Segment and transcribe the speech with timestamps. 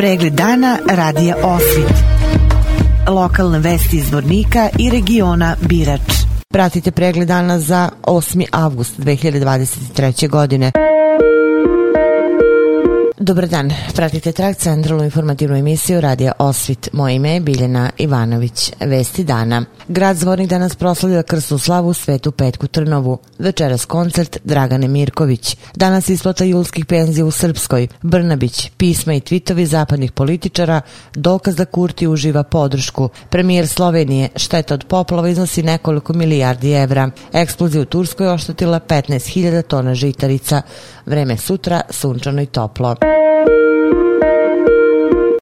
[0.00, 1.92] Pregled dana radija Osvit.
[3.08, 6.00] Lokalne vesti iz Vornika i regiona Birač.
[6.48, 8.46] Pratite pregled dana za 8.
[8.52, 10.28] avgust 2023.
[10.28, 10.72] godine.
[13.20, 16.88] Dobar dan, pratite trak centralnu informativnu emisiju Radija Osvit.
[16.92, 18.72] Moje ime je Biljana Ivanović.
[18.80, 19.64] Vesti dana.
[19.88, 23.18] Grad Zvornik danas proslavlja krsnu slavu Svetu Petku Trnovu.
[23.38, 25.56] Večeras koncert Dragane Mirković.
[25.76, 27.88] Danas isplata julskih penzija u Srpskoj.
[28.02, 30.80] Brnabić, pisma i tvitovi zapadnih političara,
[31.14, 33.08] dokaz da Kurti uživa podršku.
[33.30, 37.10] Premijer Slovenije, šteta od poplava iznosi nekoliko milijardi evra.
[37.32, 40.62] Eksplozija u Turskoj oštetila 15.000 tona žitarica.
[41.06, 42.96] Vreme sutra sunčano i toplo.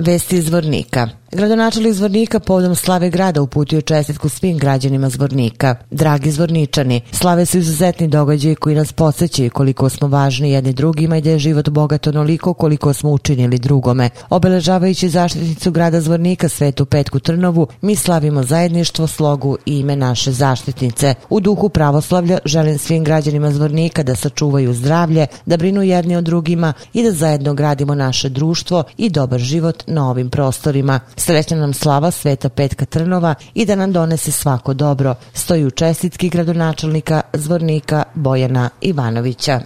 [0.00, 1.08] Vesti iz Vornika.
[1.32, 5.74] Gradonačelnik Zvornika povodom slave grada uputio čestitku svim građanima Zvornika.
[5.90, 11.20] Dragi Zvorničani, slave su izuzetni događaji koji nas podsjećaju koliko smo važni jedni drugima i
[11.20, 14.10] da je život bogat onoliko koliko smo učinili drugome.
[14.30, 21.14] Obeležavajući zaštitnicu grada Zvornika Svetu Petku Trnovu, mi slavimo zajedništvo, slogu i ime naše zaštitnice.
[21.28, 26.72] U duhu pravoslavlja želim svim građanima Zvornika da sačuvaju zdravlje, da brinu jedni o drugima
[26.92, 31.00] i da zajedno gradimo naše društvo i dobar život na ovim prostorima.
[31.20, 36.28] Srećna nam slava Sveta Petka Trnova i da nam donese svako dobro, stoji u čestitki
[36.28, 39.60] gradonačelnika Zvornika Bojana Ivanovića.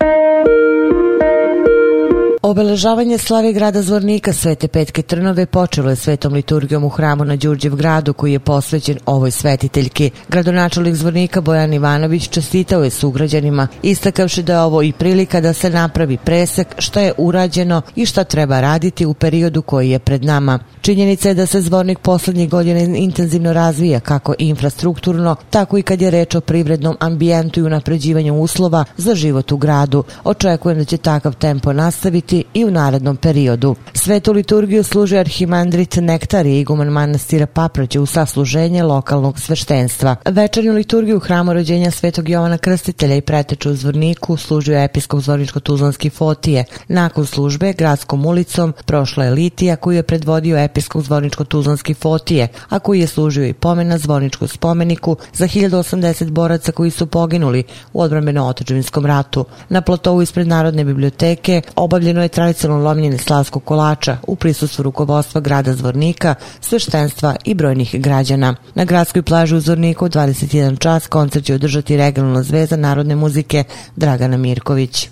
[2.45, 7.77] Obeležavanje slave grada Zvornika Svete Petke Trnove počelo je svetom liturgijom u hramu na Đurđev
[7.77, 10.11] gradu koji je posvećen ovoj svetiteljki.
[10.29, 15.71] Gradonačelnik Zvornika Bojan Ivanović čestitao je sugrađanima, istakavši da je ovo i prilika da se
[15.71, 20.59] napravi presek šta je urađeno i šta treba raditi u periodu koji je pred nama.
[20.81, 26.11] Činjenica je da se Zvornik poslednjih godina intenzivno razvija kako infrastrukturno, tako i kad je
[26.11, 30.05] reč o privrednom ambijentu i unapređivanju uslova za život u gradu.
[30.25, 33.75] Očekujem da će takav tempo nastaviti i u narednom periodu.
[33.95, 40.17] Svetu liturgiju služi arhimandrit Nektar i iguman manastira Paprađe u sasluženje lokalnog sveštenstva.
[40.25, 46.65] Večernju liturgiju hramu rođenja Svetog Jovana Krstitelja i preteču u Zvorniku služio episkop Zvorničko-Tuzlanski Fotije.
[46.89, 53.01] Nakon službe gradskom ulicom prošla je litija koju je predvodio episkop Zvorničko-Tuzlanski Fotije, a koji
[53.01, 58.47] je služio i pomen na Zvorničku spomeniku za 1080 boraca koji su poginuli u odbranbeno
[58.47, 59.45] otačevinskom ratu.
[59.69, 65.75] Na platovu ispred Narodne biblioteke obavljeno je tradicionalno lomljenje slavskog kolača u prisustvu rukovodstva grada
[65.75, 68.55] Zvornika, sveštenstva i brojnih građana.
[68.75, 73.65] Na gradskoj plaži u Zvorniku 21 čas koncert će održati regionalna zvezda narodne muzike
[73.97, 75.09] Dragana Mirković.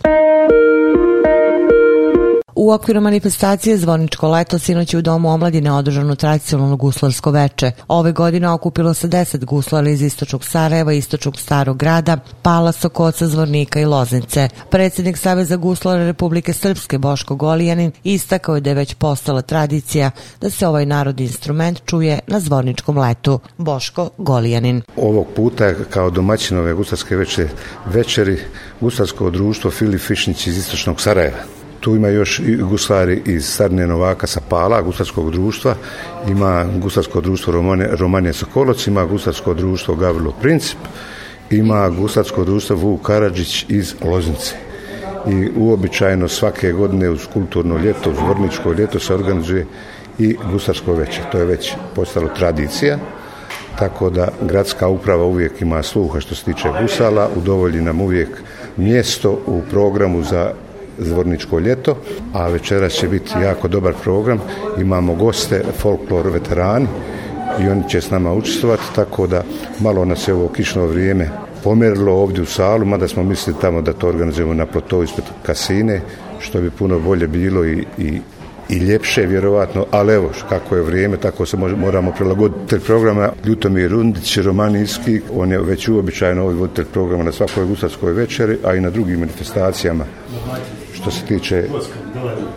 [2.62, 7.70] U okviru manifestacije Zvoničko leto sinoć je u Domu omladine održano tradicionalno guslarsko veče.
[7.88, 13.80] Ove godine okupilo se 10 guslara iz istočnog Sarajeva, istočnog Starog grada, Pala, Sokoca, Zvornika
[13.80, 14.48] i Loznice.
[14.70, 20.50] Predsednik Saveza guslara Republike Srpske Boško Golijanin istakao je da je već postala tradicija da
[20.50, 23.40] se ovaj narodni instrument čuje na Zvorničkom letu.
[23.58, 24.82] Boško Golijanin.
[24.96, 27.48] Ovog puta kao domaćin ove guslarske veče,
[27.86, 28.38] večeri
[28.80, 34.26] guslarsko društvo Filip Fišnić iz istočnog Sarajeva tu ima još i guslari iz Sarne Novaka
[34.26, 35.74] sa Pala, guslarskog društva,
[36.28, 40.78] ima guslarsko društvo Romane, Romanije Sokoloc, ima guslarsko društvo Gavrilo Princip,
[41.50, 44.54] ima guslarsko društvo Vuk Karadžić iz Loznice.
[45.28, 49.66] I uobičajeno svake godine uz kulturno ljeto, uz vorničko ljeto se organizuje
[50.18, 51.20] i guslarsko veće.
[51.32, 52.98] To je već postalo tradicija,
[53.78, 58.28] tako da gradska uprava uvijek ima sluha što se tiče gusala, udovolji nam uvijek
[58.76, 60.52] mjesto u programu za
[60.98, 61.96] Zvorničko ljeto,
[62.32, 64.40] a večeras će biti jako dobar program.
[64.78, 66.86] Imamo goste, folklor veterani
[67.60, 69.42] i oni će s nama učestvovati, tako da
[69.80, 71.30] malo nas je ovo kišno vrijeme
[71.64, 76.00] pomerilo ovdje u salu, mada smo mislili tamo da to organizujemo na plotovu ispred kasine,
[76.40, 78.20] što bi puno bolje bilo i, i
[78.68, 83.32] i ljepše vjerovatno, ali evo kako je vrijeme, tako se moramo prilagoditi programa.
[83.44, 88.74] Ljutomir Rundić, romanijski, on je već uobičajeno ovaj voditelj programa na svakoj gusarskoj večeri, a
[88.74, 90.04] i na drugim manifestacijama
[91.02, 91.64] što se tiče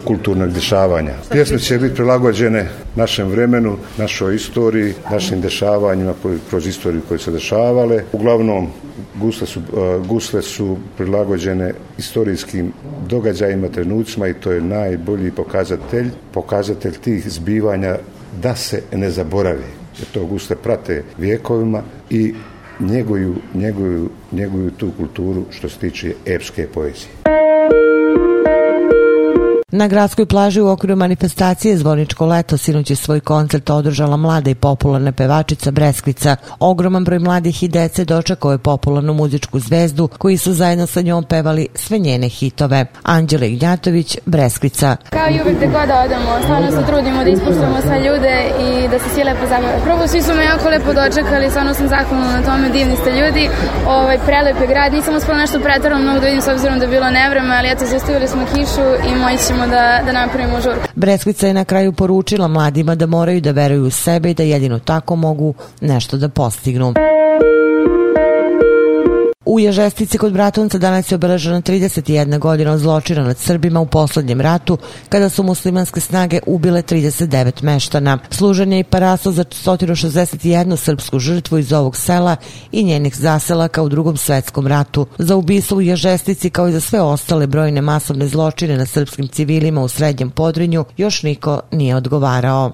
[0.04, 1.14] kulturnog dešavanja.
[1.32, 6.14] Pjesme će biti prilagođene našem vremenu, našoj istoriji, našim dešavanjima
[6.50, 8.04] kroz istoriju koje se dešavale.
[8.12, 8.68] Uglavnom,
[9.16, 12.74] gusle su, uh, gusle su prilagođene istorijskim
[13.10, 17.98] događajima, trenucima i to je najbolji pokazatelj, pokazatelj tih zbivanja
[18.42, 19.70] da se ne zaboravi.
[19.98, 22.34] Jer to gusle prate vijekovima i
[22.80, 27.35] njeguju, njeguju, njeguju tu kulturu što se tiče epske poezije.
[29.78, 34.56] Na gradskoj plaži u okviru manifestacije Zvorničko leto sinoć je svoj koncert održala mlada i
[34.56, 36.36] popularna pevačica Breskvica.
[36.60, 41.24] Ogroman broj mladih i dece dočekao je popularnu muzičku zvezdu koji su zajedno sa njom
[41.24, 42.86] pevali sve njene hitove.
[43.04, 44.96] Anđela Ignjatović, Breskvica.
[45.10, 48.36] Kao i uvek da god odemo, stvarno se trudimo da ispuštamo sve ljude
[48.66, 49.78] i da se svi lepo zabave.
[49.84, 53.50] Prvo svi su me jako lepo dočekali, stvarno sam zahvalna na tome, divni ste ljudi.
[53.88, 56.94] Ovaj, prelep je grad, nisam uspela nešto pretvarno mnogo da vidim s obzirom da je
[56.96, 60.88] bilo nevreme, ali eto, zastavili smo kišu i moći ćemo da, da napravimo žurku.
[60.96, 64.80] Breskvica je na kraju poručila mladima da moraju da veruju u sebe i da jedino
[64.80, 66.94] tako mogu nešto da postignu.
[69.46, 74.42] U Ježestici kod Bratunca danas je obeležena 31 godina od zločina nad Srbima u poslednjem
[74.42, 74.78] ratu,
[75.10, 78.18] kada su muslimanske snage ubile 39 meštana.
[78.30, 82.36] Služen je i paraso za 161 srpsku žrtvu iz ovog sela
[82.72, 85.08] i njenih zaselaka u drugom svetskom ratu.
[85.18, 89.82] Za ubistvo u Ježestici kao i za sve ostale brojne masovne zločine na srpskim civilima
[89.82, 92.72] u srednjem podrinju još niko nije odgovarao.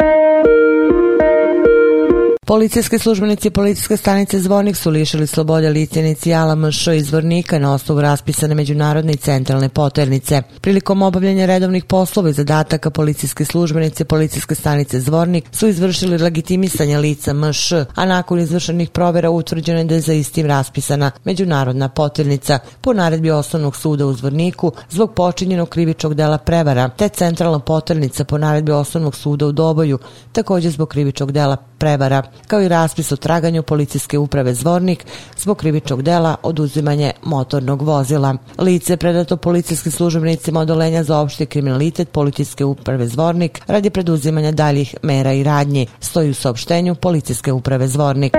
[2.52, 8.56] Policijski službenici policijske stanice Zvornik su lišili slobode lice inicijala MŠ izvornika na osnovu raspisane
[8.56, 10.42] međunarodne i centralne poternice.
[10.62, 17.34] Prilikom obavljanja redovnih poslova i zadataka policijske službenice policijske stanice Zvornik su izvršili legitimisanje lica
[17.34, 22.94] MŠ, a nakon izvršenih provera utvrđeno je da je za istim raspisana međunarodna poternica po
[22.94, 28.72] naredbi osnovnog suda u Zvorniku zbog počinjenog krivičnog dela prevara, te centralna poternica po naredbi
[28.72, 30.00] osnovnog suda u Doboju,
[30.32, 35.06] takođe zbog krivičnog dela prevara kao i raspis o traganju policijske uprave Zvornik
[35.38, 38.36] zbog krivičnog dela oduzimanje motornog vozila.
[38.60, 45.34] Lice predato policijskim službenicima odolenja za opšti kriminalitet policijske uprave Zvornik radi preduzimanja daljih mera
[45.34, 48.34] i radnji, stoji u saopštenju policijske uprave Zvornik.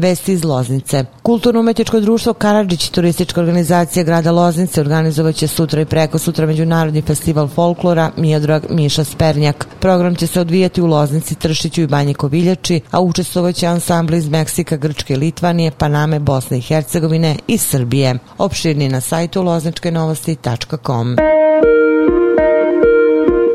[0.00, 1.04] Vesti iz Loznice.
[1.22, 8.10] Kulturno-umetničko društvo Karadžić, turistička organizacija grada Loznice, organizovaće sutra i preko sutra Međunarodni festival folklora
[8.16, 9.66] Mijodrag Miša Spernjak.
[9.80, 14.76] Program će se odvijati u Loznici, Tršiću i Banji Koviljači, a učestvovaće ansambli iz Meksika,
[14.76, 18.18] Grčke, Litvanije, Paname, Bosne i Hercegovine i Srbije.
[18.38, 21.16] Opširni na sajtu lozničkenovosti.com.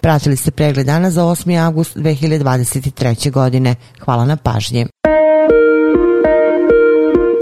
[0.01, 1.65] Pratili ste pregled dana za 8.
[1.65, 3.31] avgust 2023.
[3.31, 3.75] godine.
[3.99, 4.85] Hvala na pažnje.